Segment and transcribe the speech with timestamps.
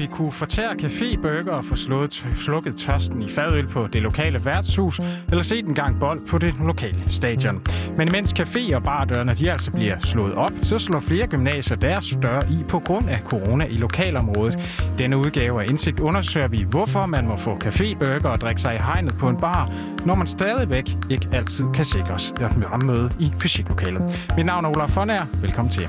[0.00, 5.00] vi kunne fortære caféburger og få slået, slukket tørsten i fadøl på det lokale værtshus,
[5.30, 7.62] eller set en gang bold på det lokale stadion.
[7.96, 12.18] Men imens café- og bardørene de altså bliver slået op, så slår flere gymnasier deres
[12.22, 14.58] døre i på grund af corona i lokalområdet.
[14.98, 18.78] Denne udgave af Indsigt undersøger vi, hvorfor man må få caféburger og drikke sig i
[18.82, 19.72] hegnet på en bar,
[20.06, 22.32] når man stadigvæk ikke altid kan sikres
[22.72, 24.02] at møde i fysiklokalet.
[24.36, 25.26] Mit navn er Olaf Fonær.
[25.42, 25.88] Velkommen til.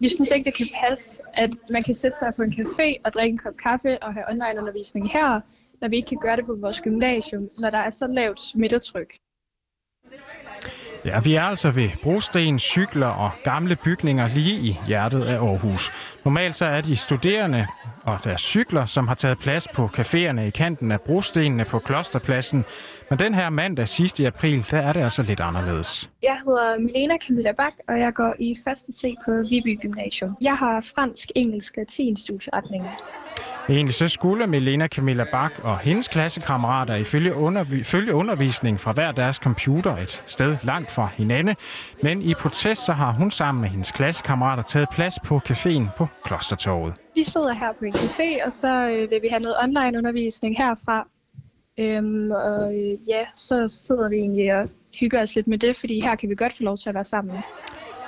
[0.00, 3.12] Vi synes ikke, det kan passe, at man kan sætte sig på en café og
[3.12, 5.40] drikke en kop kaffe og have online-undervisning her,
[5.80, 9.12] når vi ikke kan gøre det på vores gymnasium, når der er så lavt smittetryk.
[11.04, 15.90] Ja, vi er altså ved brosten, cykler og gamle bygninger lige i hjertet af Aarhus.
[16.24, 17.66] Normalt så er de studerende
[18.02, 22.64] og deres cykler, som har taget plads på caféerne i kanten af brostenene på Klosterpladsen.
[23.10, 26.10] Men den her mandag sidst i april, der er det altså lidt anderledes.
[26.22, 30.36] Jeg hedder Milena Camilla Bak, og jeg går i første C på Viby Gymnasium.
[30.40, 32.90] Jeg har fransk, engelsk og 10 studieretninger.
[33.70, 39.12] Egentlig så skulle Melena Camilla Bak og hendes klassekammerater ifølge undervi- følge undervisning fra hver
[39.12, 41.56] deres computer et sted langt fra hinanden.
[42.02, 46.06] Men i protest så har hun sammen med hendes klassekammerater taget plads på caféen på
[46.24, 46.94] Klostertorvet.
[47.14, 51.06] Vi sidder her på en café, og så øh, vil vi have noget online-undervisning herfra.
[51.78, 54.68] Øhm, og øh, ja, så sidder vi egentlig og
[55.00, 57.04] hygger os lidt med det, fordi her kan vi godt få lov til at være
[57.04, 57.36] sammen.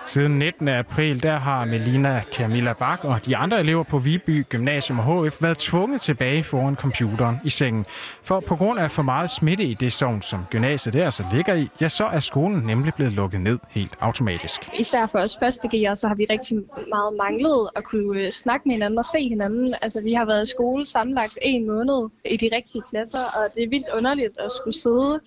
[0.06, 0.68] Siden 19.
[0.68, 5.42] april, der har Melina Camilla Bak og de andre elever på Viby Gymnasium og HF
[5.42, 7.86] været tvunget tilbage foran computeren i sengen.
[8.22, 11.54] For på grund af for meget smitte i det sovn, som gymnasiet der altså ligger
[11.54, 14.68] i, ja, så er skolen nemlig blevet lukket ned helt automatisk.
[14.78, 16.56] Især for os første gear, så har vi rigtig
[16.88, 19.74] meget manglet at kunne øh, snakke med hinanden og se hinanden.
[19.82, 23.62] Altså, vi har været i skole sammenlagt en måned i de rigtige klasser, og det
[23.62, 25.20] er vildt underligt at skulle sidde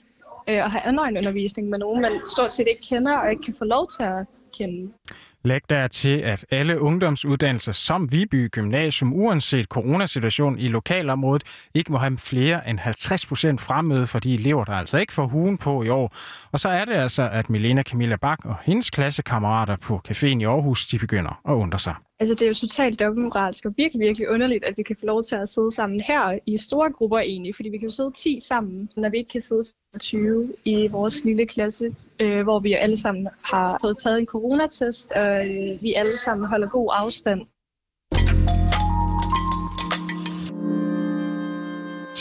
[0.49, 3.65] øh, og have online-undervisning med nogen, man stort set ikke kender og ikke kan få
[3.65, 4.25] lov til at
[4.57, 4.91] kende.
[5.45, 11.43] Læg der til, at alle ungdomsuddannelser som Viby Gymnasium, uanset coronasituationen i lokalområdet,
[11.73, 15.25] ikke må have flere end 50 procent fremmøde for de elever, der altså ikke får
[15.27, 16.15] hugen på i år.
[16.51, 20.43] Og så er det altså, at Milena Camilla Bak og hendes klassekammerater på caféen i
[20.43, 21.95] Aarhus, de begynder at undre sig.
[22.19, 25.23] Altså, det er jo totalt dobbeltmoralsk og virkelig, virkelig underligt, at vi kan få lov
[25.23, 28.39] til at sidde sammen her i store grupper egentlig, fordi vi kan jo sidde 10
[28.39, 29.63] sammen, når vi ikke kan sidde
[29.99, 35.11] 20 i vores lille klasse, øh, hvor vi alle sammen har fået taget en coronatest,
[35.11, 37.41] og øh, vi alle sammen holder god afstand.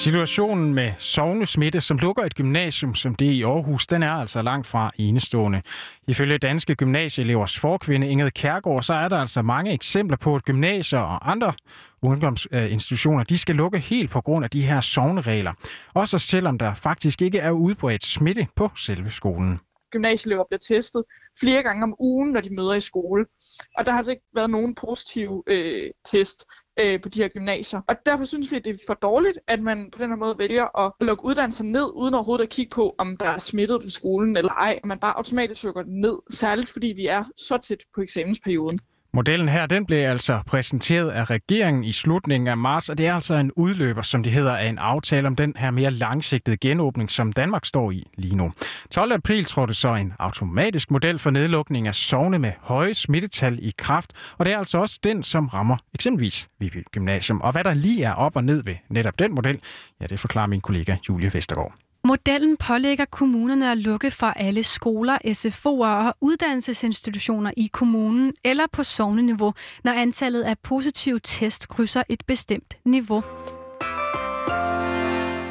[0.04, 4.66] Situationen med sovnesmitte, som lukker et gymnasium som det i Aarhus, den er altså langt
[4.66, 5.62] fra enestående.
[6.08, 10.98] Ifølge danske gymnasieelevers forkvinde Ingrid Kærgaard, så er der altså mange eksempler på, at gymnasier
[10.98, 11.52] og andre
[12.02, 15.52] ungdomsinstitutioner, de skal lukke helt på grund af de her sovneregler.
[15.94, 19.58] Også selvom der faktisk ikke er udbredt smitte på selve skolen
[19.94, 21.02] gymnasieelever bliver testet
[21.40, 23.26] flere gange om ugen, når de møder i skole.
[23.76, 26.44] Og der har altså ikke været nogen positiv øh, test
[26.80, 27.80] øh, på de her gymnasier.
[27.88, 30.38] Og derfor synes vi, at det er for dårligt, at man på den her måde
[30.38, 33.90] vælger at lukke uddannelser ned, uden overhovedet at kigge på, om der er smittet på
[33.90, 34.78] skolen eller ej.
[34.82, 38.78] Og man bare automatisk lukker ned, særligt fordi vi er så tæt på eksamensperioden.
[39.14, 43.14] Modellen her, den blev altså præsenteret af regeringen i slutningen af marts, og det er
[43.14, 47.10] altså en udløber, som det hedder, af en aftale om den her mere langsigtede genåbning,
[47.10, 48.52] som Danmark står i lige nu.
[48.90, 49.12] 12.
[49.12, 54.12] april trådte så en automatisk model for nedlukning af sovne med høje smittetal i kraft,
[54.38, 57.40] og det er altså også den, som rammer eksempelvis Viby Gymnasium.
[57.40, 59.60] Og hvad der lige er op og ned ved netop den model,
[60.00, 61.74] ja, det forklarer min kollega Julie Vestergaard.
[62.06, 68.84] Modellen pålægger kommunerne at lukke for alle skoler, SFO'er og uddannelsesinstitutioner i kommunen eller på
[68.84, 69.54] sovneniveau,
[69.84, 73.22] når antallet af positive test krydser et bestemt niveau.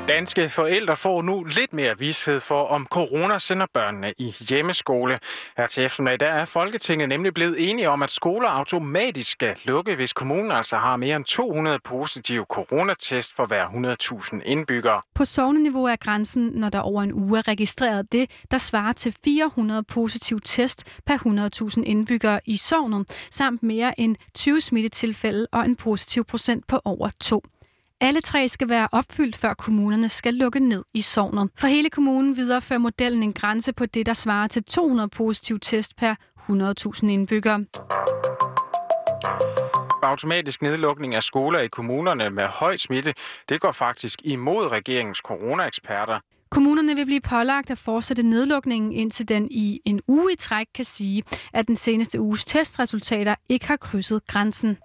[0.08, 5.20] Danske forældre får nu lidt mere vished for, om corona sender børnene i hjemmeskole.
[5.58, 9.96] Her til eftermiddag der er Folketinget nemlig blevet enige om, at skoler automatisk skal lukke,
[9.96, 15.02] hvis kommunen altså har mere end 200 positive coronatest for hver 100.000 indbyggere.
[15.16, 19.16] På sovneniveau er grænsen, når der over en uge er registreret det, der svarer til
[19.24, 21.18] 400 positive test per
[21.78, 27.10] 100.000 indbyggere i sovnet, samt mere end 20 smittetilfælde og en positiv procent på over
[27.20, 27.44] 2.
[28.04, 31.50] Alle tre skal være opfyldt, før kommunerne skal lukke ned i sovnet.
[31.58, 35.96] For hele kommunen viderefører modellen en grænse på det, der svarer til 200 positive test
[35.96, 36.16] per
[36.50, 37.66] 100.000 indbyggere.
[40.04, 43.14] Automatisk nedlukning af skoler i kommunerne med høj smitte,
[43.50, 46.20] det går faktisk imod regeringens coronaeksperter.
[46.50, 50.86] Kommunerne vil blive pålagt at fortsætte nedlukningen, indtil den i en uge i træk kan
[50.86, 51.24] sige,
[51.54, 54.78] at den seneste uges testresultater ikke har krydset grænsen.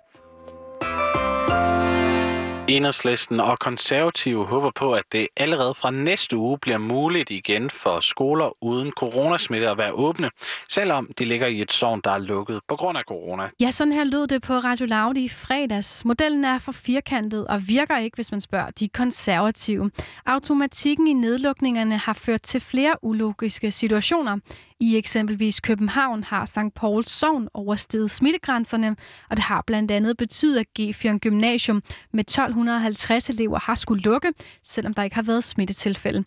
[2.69, 8.01] Enhedslisten og konservative håber på, at det allerede fra næste uge bliver muligt igen for
[8.01, 10.31] skoler uden coronasmitte at være åbne,
[10.69, 13.49] selvom de ligger i et sovn, der er lukket på grund af corona.
[13.61, 16.05] Ja, sådan her lød det på Radio Loud i fredags.
[16.05, 19.91] Modellen er for firkantet og virker ikke, hvis man spørger de konservative.
[20.27, 24.39] Automatikken i nedlukningerne har ført til flere ulogiske situationer.
[24.81, 26.75] I eksempelvis København har St.
[26.75, 28.97] Pauls Sogn oversteget smittegrænserne,
[29.31, 31.83] og det har blandt andet betydet, at G4 Gymnasium
[32.13, 34.33] med 1250 elever har skulle lukke,
[34.63, 36.25] selvom der ikke har været smittetilfælde.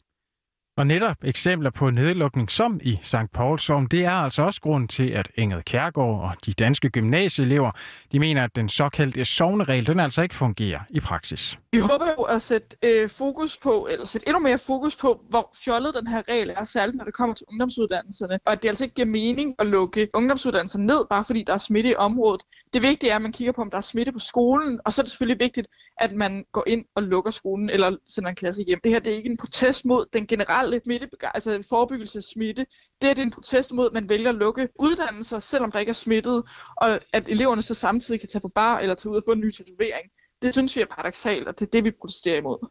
[0.82, 3.16] Og netop eksempler på nedlukning som i St.
[3.16, 7.72] Pauls Paulsholm, det er altså også grund til, at Inget Kærgaard og de danske gymnasieelever,
[8.12, 11.58] de mener, at den såkaldte sovneregel, den altså ikke fungerer i praksis.
[11.72, 15.56] Vi håber jo at sætte øh, fokus på, eller sætte endnu mere fokus på, hvor
[15.66, 18.84] fjollet den her regel er, særligt når det kommer til ungdomsuddannelserne, og at det altså
[18.84, 22.42] ikke giver mening at lukke ungdomsuddannelserne ned, bare fordi der er smitte i området.
[22.74, 25.02] Det vigtige er, at man kigger på, om der er smitte på skolen, og så
[25.02, 25.68] er det selvfølgelig vigtigt,
[25.98, 28.80] at man går ind og lukker skolen, eller sender en klasse hjem.
[28.84, 32.66] Det her det er ikke en protest mod den generelle generelle altså forebyggelse af smitte,
[33.02, 35.80] det er, det er en protest mod, at man vælger at lukke uddannelser, selvom der
[35.80, 36.44] ikke er smittet,
[36.78, 39.40] og at eleverne så samtidig kan tage på bar eller tage ud og få en
[39.40, 40.12] ny tatovering.
[40.42, 42.68] Det synes vi er paradoxalt, og det er det, vi protesterer imod.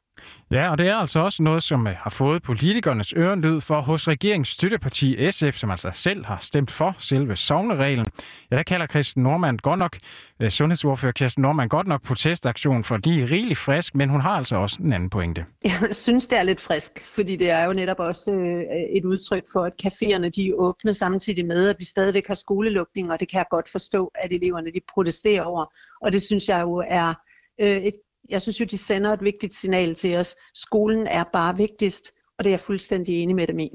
[0.50, 4.08] Ja, og det er altså også noget, som øh, har fået politikernes ørenlyd for hos
[4.08, 8.06] regeringens støtteparti SF, som altså selv har stemt for selve sovnereglen.
[8.50, 9.96] Ja, der kalder Christian Normand godt nok,
[10.40, 14.31] øh, sundhedsordfører Christian Normand godt nok protestaktion, for de er rigeligt frisk, men hun har
[14.31, 15.44] altså også en anden pointe.
[15.64, 19.44] Jeg synes, det er lidt frisk, fordi det er jo netop også øh, et udtryk
[19.52, 23.28] for, at caféerne de er åbne samtidig med, at vi stadigvæk har skolelukning, og det
[23.28, 25.66] kan jeg godt forstå, at eleverne de protesterer over.
[26.00, 27.14] Og det synes jeg jo er
[27.60, 27.94] øh, et,
[28.28, 30.36] jeg synes jo, de sender et vigtigt signal til os.
[30.54, 33.70] Skolen er bare vigtigst, og det er jeg fuldstændig enig med dem i.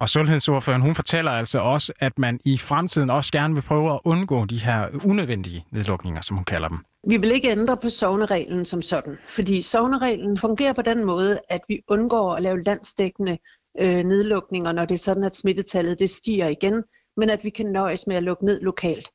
[0.00, 4.00] Og sundhedsordføreren, hun fortæller altså også, at man i fremtiden også gerne vil prøve at
[4.04, 6.78] undgå de her unødvendige nedlukninger, som hun kalder dem.
[7.08, 11.60] Vi vil ikke ændre på sovnereglen som sådan, fordi sovnereglen fungerer på den måde, at
[11.68, 13.38] vi undgår at lave landsdækkende
[13.80, 16.82] øh, nedlukninger, når det er sådan, at smittetallet det stiger igen,
[17.16, 19.08] men at vi kan nøjes med at lukke ned lokalt.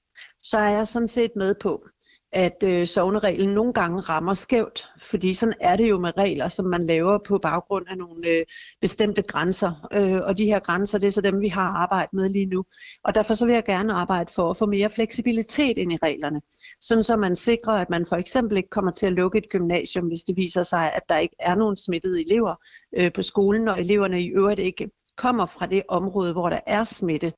[0.43, 1.87] Så er jeg sådan set med på,
[2.31, 6.65] at øh, sovnereglen nogle gange rammer skævt, fordi sådan er det jo med regler, som
[6.65, 8.45] man laver på baggrund af nogle øh,
[8.81, 12.29] bestemte grænser, øh, og de her grænser, det er så dem, vi har arbejdet med
[12.29, 12.63] lige nu.
[13.03, 16.41] Og derfor så vil jeg gerne arbejde for at få mere fleksibilitet ind i reglerne,
[16.81, 20.07] sådan så man sikrer, at man for eksempel ikke kommer til at lukke et gymnasium,
[20.07, 22.55] hvis det viser sig, at der ikke er nogen smittede elever
[22.97, 26.83] øh, på skolen, og eleverne i øvrigt ikke kommer fra det område, hvor der er
[26.83, 27.33] smitte.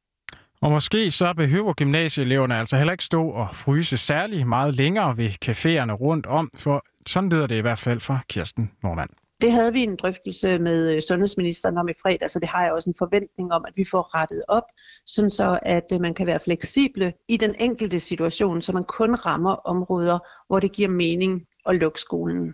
[0.61, 5.29] Og måske så behøver gymnasieeleverne altså heller ikke stå og fryse særlig meget længere ved
[5.45, 9.09] caféerne rundt om, for sådan lyder det i hvert fald fra Kirsten Normand.
[9.41, 12.63] Det havde vi en drøftelse med øh, sundhedsministeren om i fredag, så altså det har
[12.63, 14.63] jeg også en forventning om, at vi får rettet op,
[15.05, 19.15] sådan så at øh, man kan være fleksible i den enkelte situation, så man kun
[19.15, 22.53] rammer områder, hvor det giver mening at lukke skolen.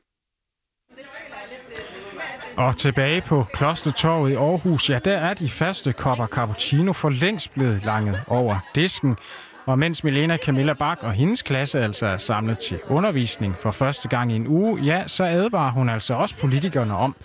[2.57, 7.54] Og tilbage på Klostertorvet i Aarhus, ja, der er de første kopper cappuccino for længst
[7.54, 9.18] blevet langet over disken.
[9.65, 14.07] Og mens Milena Camilla Bak og hendes klasse altså er samlet til undervisning for første
[14.07, 17.15] gang i en uge, ja, så advarer hun altså også politikerne om,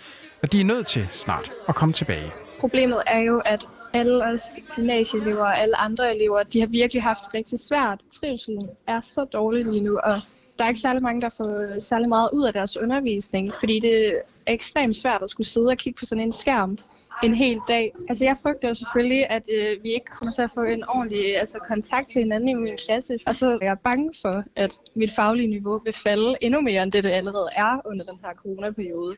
[0.41, 2.31] at de er nødt til snart at komme tilbage.
[2.59, 4.43] Problemet er jo, at alle os
[4.75, 7.99] gymnasieelever og alle andre elever, de har virkelig haft rigtig svært.
[8.19, 10.13] Trivselen er så dårlig lige nu, og
[10.59, 14.21] der er ikke særlig mange, der får særlig meget ud af deres undervisning, fordi det
[14.47, 16.77] er ekstremt svært at skulle sidde og kigge på sådan en skærm
[17.23, 17.91] en hel dag.
[18.09, 21.37] Altså jeg frygter jo selvfølgelig, at øh, vi ikke kommer til at få en ordentlig
[21.37, 23.17] altså, kontakt til hinanden i min klasse.
[23.27, 26.91] Og så er jeg bange for, at mit faglige niveau vil falde endnu mere, end
[26.91, 29.15] det det allerede er under den her coronaperiode.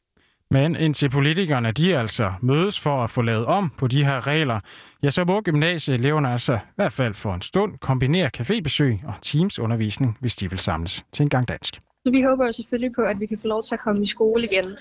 [0.52, 4.60] Men indtil politikerne de altså mødes for at få lavet om på de her regler,
[5.04, 10.18] ja, så må gymnasieeleverne altså i hvert fald for en stund kombinere cafébesøg og teamsundervisning,
[10.22, 11.80] hvis de vil samles til en gang dansk.
[12.06, 14.06] Så vi håber jo selvfølgelig på, at vi kan få lov til at komme i
[14.06, 14.78] skole igen.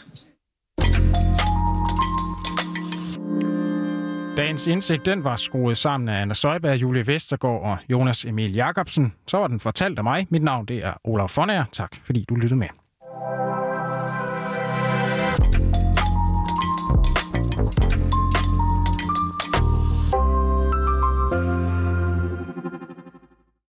[4.37, 9.13] Dagens indsigt den var skruet sammen af Anna Søjberg, Julie Vestergaard og Jonas Emil Jakobsen.
[9.27, 10.27] Så var den fortalt af mig.
[10.31, 11.65] Mit navn det er Olaf Fonager.
[11.73, 12.69] Tak fordi du lyttede med.